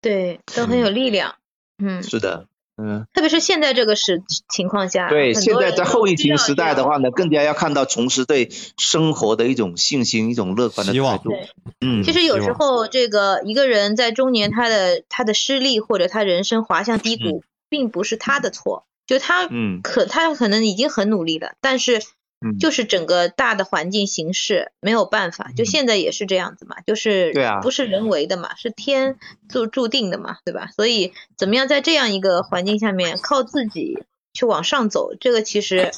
[0.00, 1.36] 对，都很有力量。
[1.82, 2.46] 嗯，是的，
[2.76, 11.30] 嗯，特别是现在这个时情况下，对，现在在后疫情时代的话呢，更加要看到重拾对生活的一种信心、一种乐观的态度。
[11.30, 11.48] 对
[11.80, 22.02] 嗯，其实有时候，这个一个人在中年，他的他的失利或者他人生滑向低谷，并不是他的错，就他嗯可他可能已经很努力了，但是
[22.40, 29.16] 嗯就是整个大的环境形势没有办法，就嗯现在也是这样子嘛，就是对啊不是人为的嘛，是天
[29.48, 30.70] 注注定的嘛，对吧？
[30.76, 35.90] 所以怎么样在这样一个环境下面靠自己去往上走，这个其实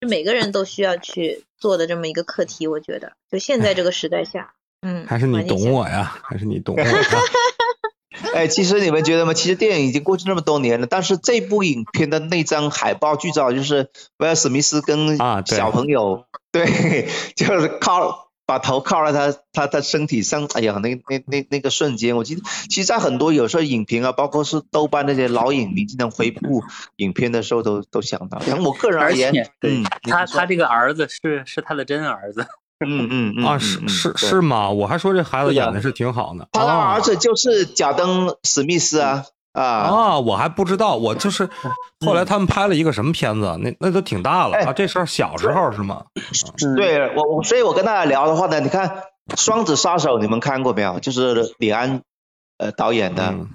[0.00, 4.52] 是每个人都需要去做的这么一个课题，我觉得，就现在这个时代下。
[4.82, 6.18] 嗯，还是你懂我呀？
[6.22, 6.88] 还是你懂我呀？
[8.38, 9.34] 哎，其实你们觉得吗？
[9.34, 26.62] 其实电影已经过去那么多年了，但是这部影片的那张海报剧照，就是威尔史密斯跟啊小朋友，对，就是靠把头靠在他他他身体上，哎呀，那那那那个瞬间，我记得，其实，在很多有时候影评啊，包括是豆瓣那些老影迷经常回顾
[26.96, 28.40] 影片的时候都，都想到。
[28.46, 32.46] 然后我个人而而言嗯，他他这个儿子是是他的真儿子，
[32.86, 34.70] 嗯嗯嗯 啊，嗯是是是吗？
[34.70, 36.48] 我还说这孩子演的是挺好的。
[36.52, 39.62] 他的啊儿子就是贾登史密斯啊啊。
[39.64, 41.48] 啊，我还不知道，我就是
[42.06, 44.72] 后来他们拍了一个什么片子，那那都挺大了哎啊。
[44.72, 46.04] 这是小时候是吗？
[46.76, 48.88] 对我我，所以我跟大家聊的话呢，你看
[49.40, 51.00] 《双子杀手》，你们看过没有？
[51.00, 52.02] 就是李安
[52.58, 53.48] 呃导演的《嗯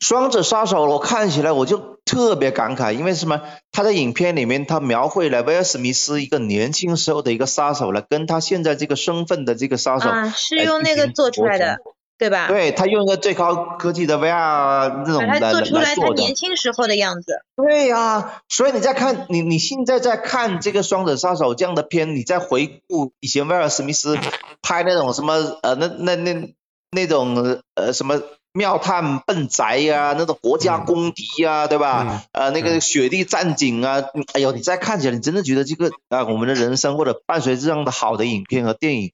[0.00, 3.42] 双子杀手》，我看起来我就特别感慨，因为什么？
[3.72, 11.78] 他在影片里面他描绘了威尔史密斯一个年轻时候的一个杀手了，跟他现在这个身份的这个杀手，啊，是哎用那个做出来的，
[12.18, 12.48] 对吧？
[12.48, 16.08] 对他用一个最高科技的 VR 那种来做出来他。
[16.14, 17.42] 年轻时候的样子。
[17.56, 24.18] 对呀、所以你在看你你现在在看这个《双子杀手》这样的片，你在回顾以前威尔史密斯
[24.62, 26.54] 拍那种什么呃那那那
[26.90, 28.22] 那种呃什么
[28.56, 32.06] 妙探笨宅呀、那种国家公敌呀、对吧？
[32.08, 39.12] 嗯呃那个雪地战警啊，嗯哎呦，你再看起来，你真的觉得这个啊、我们的人生或者伴随这样的好的影片和电影，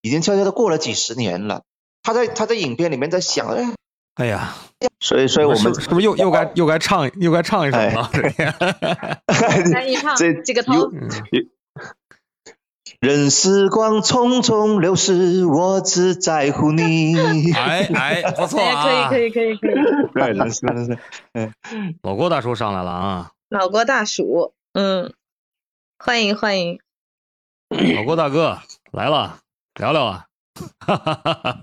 [0.00, 1.62] 已经悄悄的过了几十年了。
[2.02, 3.72] 他在他在影片里面在想，哎，
[4.14, 4.54] 哎呀，
[5.00, 8.10] 所以所以我们是是不是又又该又该唱又该唱一首了？
[9.72, 10.90] 来一唱 这这个头有
[13.04, 17.52] 任时光匆匆流逝，我只在乎你。
[17.52, 18.84] 哎 哎， 不错啊！
[18.88, 20.34] 哎，可以可以可以可以。
[21.34, 21.50] 对，
[22.02, 23.32] 老郭大叔上来了啊！
[23.50, 25.12] 老郭大叔，嗯，
[25.98, 26.80] 欢迎欢迎。
[27.68, 29.40] 老郭大哥来了，
[29.74, 30.24] 聊聊啊！
[30.78, 31.60] 哈哈哈哈！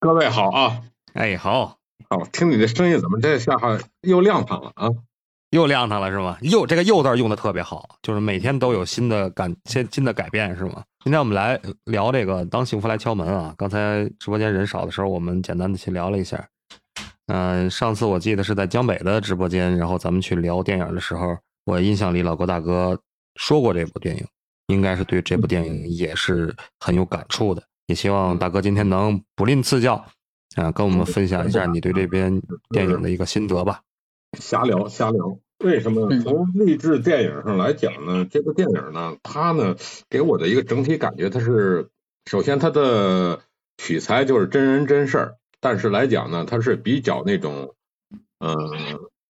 [0.00, 0.82] 各位好啊！
[1.12, 1.76] 哎，好，
[2.08, 4.88] 好，听你的声音怎么这下哈又亮堂了啊？
[5.52, 6.38] 又亮堂了是吗？
[6.40, 10.82] 又这个“又”字用的特别好，就是每天都有新的感、新新的改变是吗？
[11.04, 13.54] 今天我们来聊这个“当幸福来敲门”啊。
[13.58, 16.42] 刚才直播间人少的时候，我们简单的去聊了一下。
[17.26, 21.36] 嗯、上次我记得是在江北的直播间，然后咱们去聊电影的时候，
[21.66, 22.98] 我印象里老郭大哥
[23.36, 24.26] 说过这部电影，
[24.68, 27.62] 应该是对这部电影也是很有感触的。
[27.88, 30.02] 也希望大哥今天能不吝赐教，
[30.56, 33.82] 啊、跟我们分享一下你对这边电影的一个心得吧。
[34.38, 35.38] 瞎聊瞎聊。
[35.58, 38.26] 为什么嗯从励志电影上来讲呢？
[38.28, 39.76] 这个电影呢，它呢
[40.10, 41.88] 给我的一个整体感觉，它是
[42.26, 43.40] 首先它的
[43.78, 47.74] 取材就是真人真事儿，但是来讲呢，它是比较那种，
[48.40, 48.56] 嗯、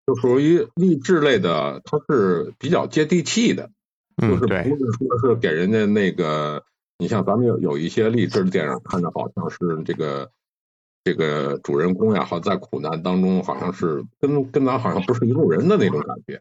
[0.06, 3.70] 就属于励志类的，它是比较接地气的。
[4.16, 6.64] 就嗯，是，不是说是给人家那个，
[6.98, 10.30] 你像咱们有有一些励志的电影，看着好像是这个
[11.04, 16.40] 这个主人公呀，好像在苦难当中，好像是跟跟咱好像不是一路人的那种感觉。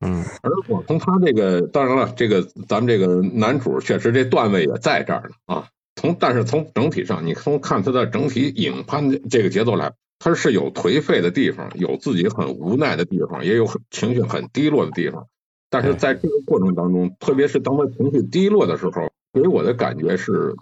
[0.00, 5.68] 嗯而我从他这个，当然了，这个咱们这个男主确实这段位也在这儿呢啊。
[5.94, 15.26] 从但是从整体上，你从看他的整体影判这个节奏来，他是有颓废的地方，有自己很无奈的地方，也有很情绪很低落的地方。
[15.70, 20.54] 但是在这个过程当中，特别是当他情绪低落的时候，给我的感觉是，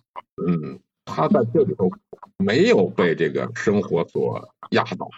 [0.46, 1.90] 嗯，他在这里头
[2.38, 5.08] 没有被这个生活所压倒，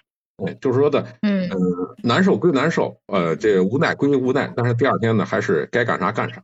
[0.45, 1.49] 哎，就是说的，嗯。
[1.49, 6.43] 呃，难受归难受，呃，这无奈归无奈，但是第二天呢，还是该干啥干啥，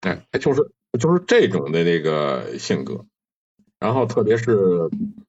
[0.00, 3.04] 哎，就是就是这种的那个性格，
[3.78, 4.88] 然后特别是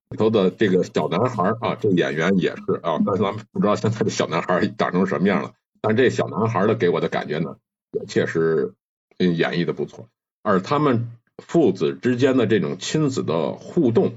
[0.10, 7.58] 里头的这个小男孩儿啊，这个演员也是啊，但是咱们不知道现在的小男孩长成什么样了，但这小男孩儿的给我的感觉呢，
[7.92, 8.74] 也确实
[9.18, 10.08] 嗯演绎的不错，
[10.44, 14.16] 而他们父子之间的这种亲子的互动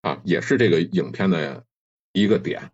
[0.00, 1.64] 啊，也是这个影片的
[2.12, 2.70] 一个点。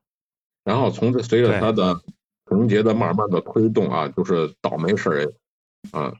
[0.65, 2.03] 然后从这随着对他的
[2.49, 5.33] 情节的慢慢的推动啊，就是倒霉事儿
[5.93, 6.15] 啊，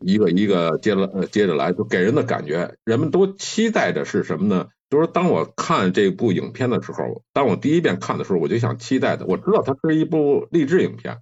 [0.00, 4.68] 一个一个接了呃接着来，就给人的感觉，人们都期待着是什么呢？
[4.88, 11.18] 就是当我看这部影片的时候，当我第一遍看的时候，我就想期待的，我知道它是一部励志影片，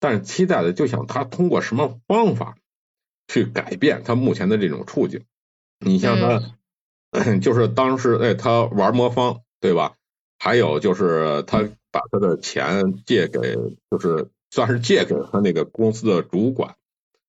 [0.00, 2.56] 但是期待的就想他通过什么方法
[3.28, 5.24] 去改变他目前的这种处境。
[5.84, 9.94] 你像他， 就是当时哎，他玩魔方，对吧？
[10.38, 13.56] 还有就是他把他的钱借给，
[13.90, 16.74] 就是算是借给他那个公司的主管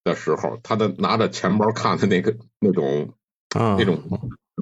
[0.03, 3.13] 的时候，他的拿着钱包看的那个那种
[3.55, 4.01] 嗯，那种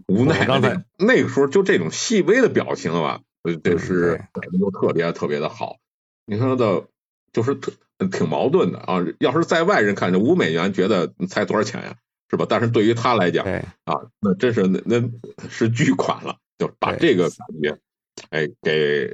[0.08, 4.26] 无奈的那那个时候就这种细微的表情吧，呃这嗯是
[4.60, 5.78] 都特别特别的好。
[6.26, 6.88] 你看他的，
[7.32, 7.72] 就是特
[8.12, 8.98] 挺矛盾的啊。
[9.20, 11.96] 要是在外人看着五美元，觉得你才多少钱呀，
[12.32, 12.46] 是吧？
[12.50, 17.78] 但是对于他来讲对，啊，那真是那那是巨款了，就把这个感觉，
[18.30, 19.14] 哎，给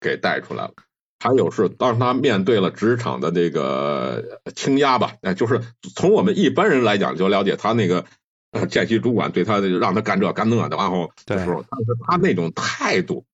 [0.00, 0.72] 给带出来了。
[1.18, 5.60] 还有是，当他面对了职场的这个倾压吧，哎，就是
[5.94, 8.04] 从我们一般人来讲，就了解他那个
[8.50, 13.24] 呃见习主管对他的让他干这干那的，然后的时候，但是他那种态度，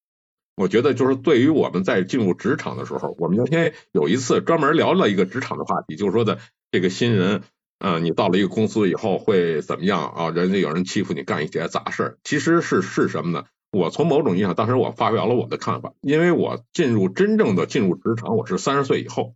[0.55, 6.39] 我觉得就是对于我们在进入职场的时候，我们原先有一次专门聊了一个职场的话题，就是说的
[6.71, 7.43] 这个新人，
[7.85, 10.29] 嗯、你到了一个公司以后会怎么样啊？
[10.29, 13.43] 人家有人欺负你，干一些杂事儿，其实是是什么呢？
[13.73, 19.35] 我从某种意义上，当时我发表了我的看法，因为我进入真正的进入职场，我是三十岁以后，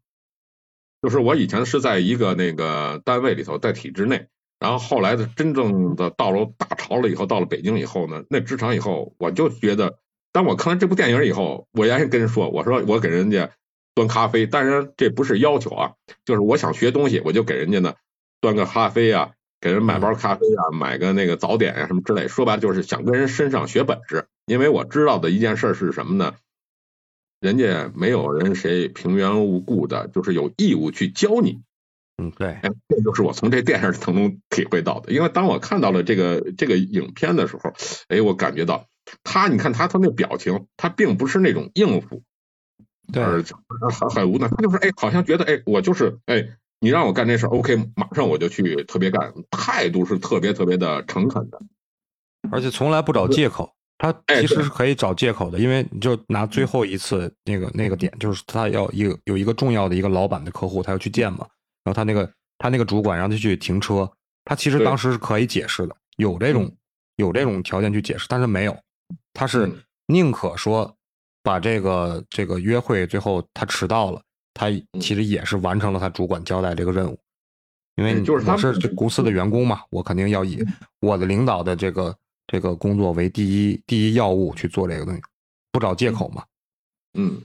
[1.01, 4.27] 就是我以前是在一个那个单位里头，在体制内，
[4.59, 9.99] 然后后来的真正的到了大潮了以后，到了北京以后呢，那职场以后，我就觉得，
[10.31, 13.51] 当我看完这部电影以后，我原先跟人说，我说我给人家
[13.93, 15.91] 端咖啡，当然这不是要求啊，
[16.23, 17.95] 就是我想学东西，我就给人家呢
[18.41, 26.35] 端个咖啡啊，给人买包咖啡啊，买个那个早点啊什么之类，说白了就是想跟人身上学本事，因为我知道的一件事是什么呢？
[27.39, 31.61] 人家没有人谁平原无故的，就是有义务去教你。
[32.17, 35.11] 嗯，对，哎，这就是我从这电影当中体会到的。
[35.11, 37.73] 因为当我看到了这个这个影片的时候，
[38.07, 38.87] 哎，我感觉到
[39.23, 42.23] 他，你看他他那表情，他并不是那种应付，
[43.13, 51.59] 对，而很很无奈，他就是哎，好像觉得哎，我就是哎，你让我干这事儿，OK，马上我就去特别干，态度是特别特别的诚恳的。
[52.51, 53.73] 而且从来不找借口。
[53.99, 61.39] 他其实是可以找借口的，因为你就拿最后一次那个那个点，就是他要一个有一个重要的一个老板的客户，他要去见嘛，
[61.83, 64.07] 然后他那个他那个主管让他去停车，
[64.45, 66.77] 他其实当时是可以解释的，有这种嗯
[67.15, 68.77] 有这种条件去解释，但是没有，
[69.33, 69.75] 他是嗯
[70.05, 70.95] 宁可说
[71.41, 74.21] 把这个这个约会最后他迟到了，
[74.57, 77.19] 他其实也是完成了他主管交代这个任务，
[77.95, 80.57] 因为嗯就是他我是公司的员工嘛，我肯定要以
[80.99, 85.21] 我的领导的这个这个工作为第一第一要务去做这个东西，
[85.71, 86.43] 不找借口嘛。
[87.13, 87.43] 嗯，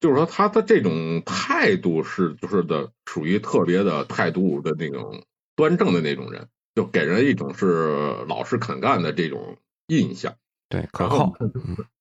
[0.00, 5.22] 就是说他的这种态度是就是的属于特别的态度的那种
[5.54, 9.56] 端正的那种人，就给人一种是老实肯干的这种
[9.86, 10.34] 印象。
[10.68, 11.32] 对，可靠。
[11.40, 11.52] 嗯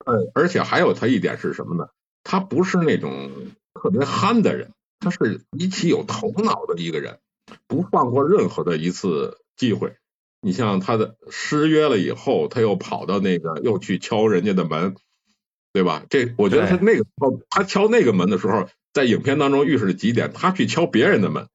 [0.05, 1.88] 呃，而且还有他一点是什么呢？
[2.24, 3.32] 他不是那种
[3.82, 7.19] 特别憨的人，他是极其有头脑的一个人，
[7.67, 9.95] 不放过任何的一次机会。
[10.41, 14.95] 你像他的失约了以后，他又跑到那个又去敲人家的门，
[15.73, 16.05] 对吧？
[16.09, 21.47] 这我觉得他那个时候他敲那个门的时候，在影片当中预示着几点，他去敲别人的门，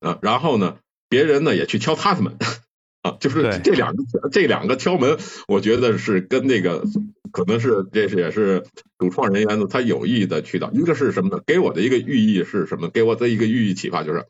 [0.00, 0.78] 啊，然后呢，
[1.08, 2.36] 别人呢也去敲他的门。
[3.06, 5.16] 啊， 就是这两个这两个敲门，
[5.48, 6.84] 我觉得是跟那个
[7.30, 8.64] 可能是这是也是
[8.98, 11.42] 主创人员呢，他有意的去到，一个是什么呢？
[11.46, 12.88] 给我的一个寓意是什么？
[12.88, 14.26] 给我的一个寓意启发就是，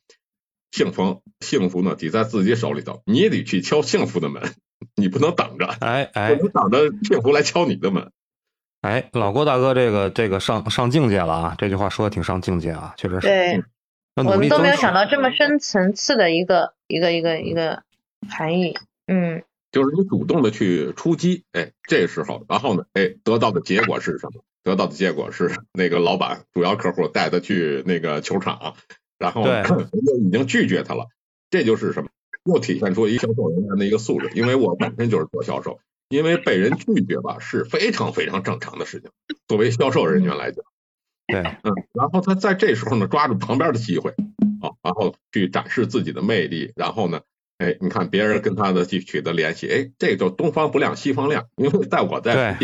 [0.72, 4.42] 幸福幸福呢，得在自己手里头，你得去敲幸福的门，
[4.94, 8.10] 你不能等着，不哎哎能等着幸福来敲你的门。
[8.82, 11.54] 哎，老郭大哥，这个这个上上境界了啊！
[11.58, 13.26] 这句话说的挺上境界啊，确实是。
[13.26, 13.62] 对，
[14.14, 17.82] 我们都没有想到这么深层次的一个一个一个一个
[18.28, 18.74] 含义。
[19.06, 24.42] 嗯，就是你主动的去出击，哎，这时候，然后呢，哎，得到的结果是什么？
[24.62, 28.74] 得到的结果是那个老板主要客户带他去那个球场，
[29.16, 31.06] 然后对人家已经拒绝他了，
[31.50, 32.10] 这就是什么？
[32.44, 34.30] 又体现出一销售人员的一个素质。
[34.34, 39.10] 因为我本身就是做销售，因为被人拒绝吧是非常非常正常的事情。
[39.46, 40.64] 作为销售人员来讲，
[41.28, 44.10] 对，嗯，然后他在这时候呢，抓住旁边的机会
[44.60, 47.20] 啊，然后去展示自己的魅力，然后呢，
[47.58, 52.58] 哎，你看别人跟他的去取得联系，哎，这就东方不亮西方亮，因为在我在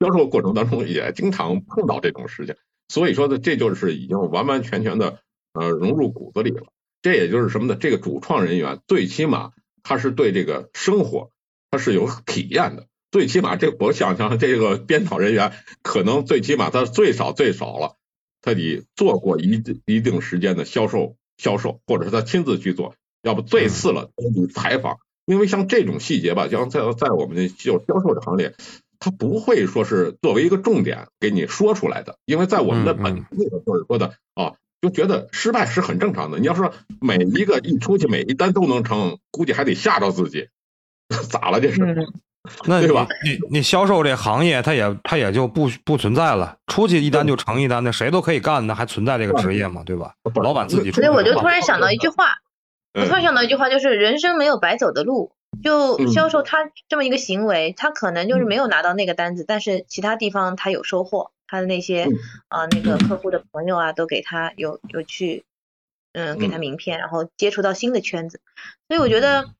[0.00, 2.56] 销售过程当中也经常碰到这种事情，
[2.88, 5.20] 所以说呢，这就是已经完完全全的
[5.54, 6.64] 呃融入骨子里了。
[7.00, 7.76] 这也就是什么呢？
[7.78, 11.30] 这个主创人员最起码他是对这个生活
[11.70, 17.96] 他是有体验的，最起码这我想象，这个编导人员可能最起码他最少最少了，
[18.40, 28.54] 他得做过一定一定时间的销售销售，或者是他亲自去做，要不最次了他得采访，因为像这种细节吧，像在在我们的就销售的行列，
[28.98, 34.54] 他不会说是作为一个重点给你说出来的，因为在我们的本那个就是说的啊。
[34.82, 36.40] 就觉得失败是很正常的。
[36.40, 40.48] 你要说每一个一出去每一单都能成，估计还得吓着自己，
[41.30, 41.84] 咋了这是？
[41.84, 42.12] 嗯
[42.66, 49.84] 那对吧你你你销售这行业，它也它也就不不存在了，出去一单就成一单的，谁都可以干的，还存在这个职业吗？
[49.86, 50.14] 对吧？
[50.42, 52.24] 老板自己出去所以我就突然想到一句话，
[52.94, 55.32] 我嗯突然想到一句话，就是人生没有白走的路。
[55.62, 56.08] 就嗯。
[56.08, 62.12] 销售他这么一个行为，他可能就是没有拿到那个单子，但是其他地方他有收获，他的那些嗯。
[62.48, 65.44] 啊那个客户的朋友啊都给他有有去
[66.12, 66.60] 嗯给他嗯。
[66.60, 68.40] 名片，然后接触到新的圈子，
[68.88, 69.50] 所以我觉得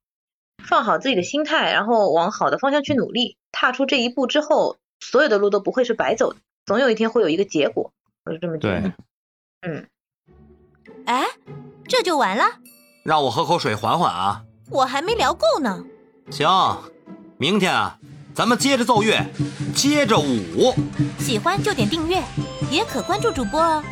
[0.64, 7.92] 放好自己的心态，然后往好的方向去努力，踏出这一步之后，所有的路都不会是白走的，总有一天会有一个结果，
[8.24, 8.80] 我是这么觉对。
[8.80, 8.94] 得。，
[9.60, 9.86] 嗯，
[11.06, 11.26] 哎，
[11.86, 12.44] 这就完了？
[13.02, 14.42] 让我喝口水缓缓啊。
[14.70, 15.82] 我还没聊够呢。
[16.30, 16.48] 行，
[17.36, 17.98] 明天啊，
[18.34, 19.24] 咱们接着奏乐，
[19.74, 20.74] 接着舞，
[21.18, 22.22] 喜欢就点订阅，
[22.70, 23.82] 也可关注主播哦。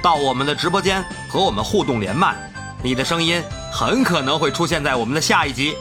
[0.00, 2.36] 到我们的直播间和我们互动连麦，
[2.82, 3.42] 你的声音
[3.72, 5.74] 很可能会出现在我们的下一集。